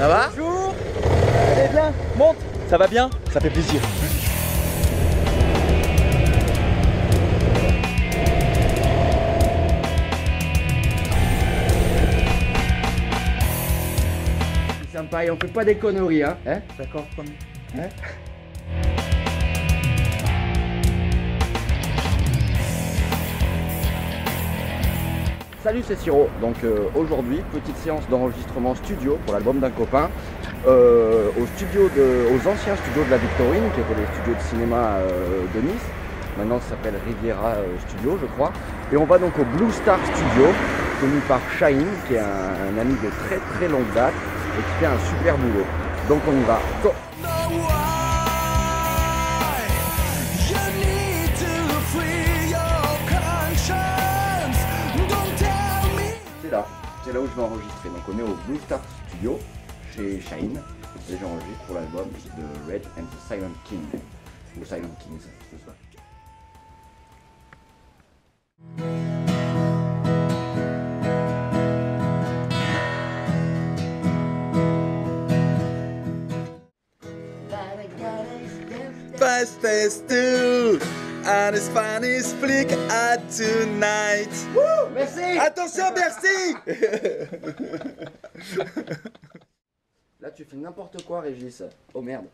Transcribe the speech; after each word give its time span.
Ça 0.00 0.08
va 0.08 0.30
Bonjour. 0.30 0.74
Allez, 1.52 1.68
viens, 1.72 1.92
monte. 2.16 2.38
Ça 2.70 2.78
va 2.78 2.86
bien? 2.86 3.10
Ça 3.30 3.38
fait 3.38 3.50
plaisir. 3.50 3.82
C'est 14.80 14.96
sympa 14.96 15.26
et 15.26 15.30
on 15.30 15.36
fait 15.36 15.48
pas 15.48 15.66
des 15.66 15.74
conneries, 15.74 16.22
hein, 16.22 16.38
hein? 16.46 16.60
D'accord, 16.78 17.04
promis. 17.14 17.34
Hein? 17.76 17.90
Salut, 25.62 25.82
c'est 25.86 25.98
Siro. 25.98 26.30
Donc 26.40 26.56
euh, 26.64 26.88
aujourd'hui, 26.94 27.42
petite 27.52 27.76
séance 27.76 28.08
d'enregistrement 28.08 28.74
studio 28.74 29.18
pour 29.26 29.34
l'album 29.34 29.58
d'un 29.58 29.68
copain. 29.68 30.08
euh, 31.98 32.30
aux 32.30 32.48
anciens 32.48 32.76
studios 32.76 33.04
de 33.04 33.10
la 33.10 33.18
Victorine, 33.18 33.64
qui 33.74 33.80
étaient 33.80 34.00
les 34.00 34.06
studios 34.16 34.34
de 34.36 34.48
cinéma 34.48 34.96
euh, 34.96 35.42
de 35.54 35.60
Nice. 35.60 35.84
Maintenant, 36.38 36.60
ça 36.60 36.70
s'appelle 36.70 36.94
Riviera 37.06 37.56
Studio, 37.88 38.18
je 38.22 38.26
crois. 38.36 38.52
Et 38.90 38.96
on 38.96 39.04
va 39.04 39.18
donc 39.18 39.38
au 39.38 39.44
Blue 39.58 39.70
Star 39.70 39.98
Studio, 40.02 40.46
tenu 40.98 41.20
par 41.28 41.40
Shaheen, 41.58 41.86
qui 42.08 42.14
est 42.14 42.20
un, 42.20 42.80
ami 42.80 42.94
de 42.94 43.10
très 43.26 43.36
très 43.54 43.68
longue 43.68 43.92
date 43.94 44.14
et 44.58 44.62
qui 44.62 44.80
fait 44.80 44.86
un 44.86 44.98
super 45.10 45.36
boulot. 45.36 45.66
Donc 46.08 46.20
on 46.26 46.32
y 46.40 46.44
va. 46.44 46.58
C'est 57.10 57.16
là 57.16 57.22
où 57.22 57.26
je 57.26 57.34
vais 57.34 57.42
enregistrer. 57.42 57.88
Donc 57.88 58.02
on 58.08 58.18
est 58.18 58.22
au 58.22 58.34
Blue 58.46 58.58
Star 58.66 58.80
Studio 59.08 59.38
chez 59.94 60.20
Shine 60.20 60.60
et 61.10 61.16
j'enregistre 61.18 61.64
pour 61.66 61.74
l'album 61.74 62.06
de 62.36 62.72
Red 62.72 62.82
and 62.96 63.02
the 63.02 63.28
Silent 63.28 63.54
King 63.68 63.84
ou 64.60 64.64
Silent 64.64 64.94
Kings, 65.00 65.26
pas. 65.66 65.74
Fastest 79.16 80.08
two 80.08 80.78
and 81.30 81.56
Spanish 81.56 82.26
flick 82.40 82.72
at 82.90 83.18
tonight. 83.30 84.28
Merci 84.94 85.38
Attention, 85.38 85.84
merci 85.94 86.54
Là 90.20 90.30
tu 90.30 90.44
filmes 90.44 90.62
n'importe 90.62 91.02
quoi 91.04 91.20
Régis. 91.20 91.62
Oh 91.94 92.02
merde. 92.02 92.26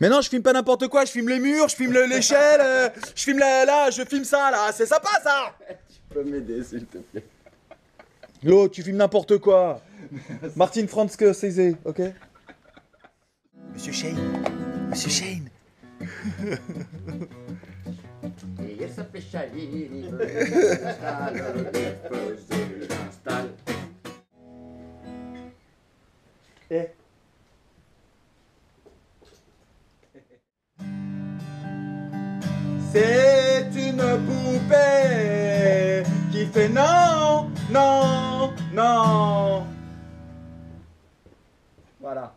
Mais 0.00 0.08
non, 0.08 0.20
je 0.20 0.28
filme 0.28 0.42
pas 0.42 0.52
n'importe 0.52 0.88
quoi, 0.88 1.04
je 1.04 1.12
filme 1.12 1.28
les 1.28 1.38
murs, 1.38 1.68
je 1.68 1.76
filme 1.76 1.92
le- 1.92 2.06
l'échelle, 2.06 2.60
euh, 2.60 2.88
je 3.14 3.22
filme 3.22 3.38
là, 3.38 3.64
là, 3.64 3.90
je 3.90 4.02
filme 4.04 4.24
ça 4.24 4.50
là, 4.50 4.72
c'est 4.72 4.86
sympa 4.86 5.10
ça 5.22 5.52
Tu 5.88 6.00
peux 6.12 6.24
m'aider 6.24 6.64
s'il 6.64 6.86
te 6.86 6.98
plaît? 6.98 7.24
Lo, 8.42 8.68
tu 8.68 8.82
filmes 8.82 8.96
n'importe 8.96 9.38
quoi. 9.38 9.80
Martin 10.56 10.86
Franz 10.88 11.12
Scorsese, 11.12 11.76
ok? 11.84 12.00
Monsieur 13.72 13.92
Shane, 13.92 14.18
Monsieur 14.90 15.10
Shane. 15.10 15.43
Eh, 26.70 26.88
C'est 32.92 33.68
une 33.74 34.02
poupée 34.24 36.04
qui 36.32 36.46
fait 36.46 36.68
non, 36.68 37.50
non, 37.70 38.52
non. 38.72 39.66
Voilà. 42.00 42.34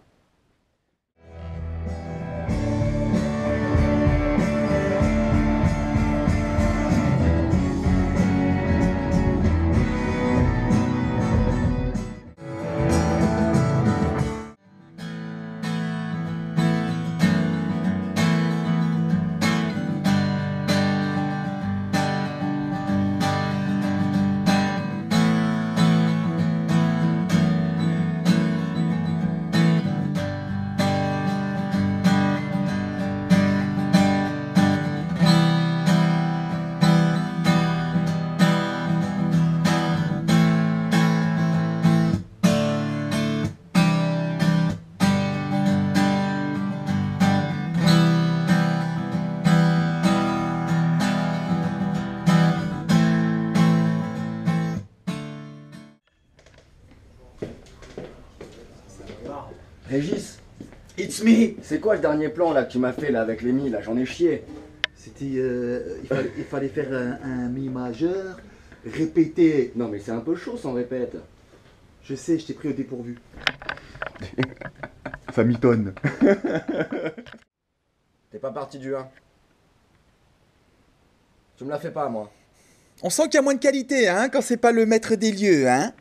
Régis, 59.89 60.39
It's 60.97 61.23
me. 61.23 61.55
c'est 61.61 61.79
quoi 61.79 61.95
ce 61.97 62.01
dernier 62.01 62.29
plan 62.29 62.51
là 62.53 62.63
que 62.63 62.71
tu 62.71 62.79
m'as 62.79 62.91
fait 62.93 63.11
là 63.11 63.21
avec 63.21 63.41
les 63.41 63.51
mi 63.51 63.69
là? 63.69 63.81
J'en 63.81 63.95
ai 63.97 64.05
chié. 64.05 64.43
C'était, 64.95 65.33
euh, 65.35 65.99
il, 66.01 66.07
fallait, 66.07 66.31
il 66.37 66.43
fallait 66.43 66.67
faire 66.69 66.91
un, 66.91 67.19
un 67.23 67.47
mi 67.49 67.69
majeur, 67.69 68.39
répéter. 68.85 69.71
Non 69.75 69.87
mais 69.87 69.99
c'est 69.99 70.11
un 70.11 70.19
peu 70.19 70.35
chaud 70.35 70.57
sans 70.57 70.73
répète. 70.73 71.15
Je 72.03 72.15
sais, 72.15 72.39
je 72.39 72.47
t'ai 72.47 72.53
pris 72.53 72.69
au 72.69 72.73
dépourvu. 72.73 73.19
Familton. 75.31 75.93
T'es 78.31 78.39
pas 78.39 78.51
parti 78.51 78.79
du 78.79 78.95
1. 78.95 79.07
Tu 81.57 81.63
me 81.63 81.69
la 81.69 81.79
fais 81.79 81.91
pas 81.91 82.09
moi. 82.09 82.31
On 83.03 83.09
sent 83.09 83.23
qu'il 83.25 83.35
y 83.35 83.37
a 83.37 83.41
moins 83.41 83.53
de 83.53 83.59
qualité, 83.59 84.07
hein, 84.09 84.29
quand 84.29 84.41
c'est 84.41 84.57
pas 84.57 84.71
le 84.71 84.85
maître 84.85 85.15
des 85.15 85.31
lieux, 85.31 85.69
hein 85.69 85.93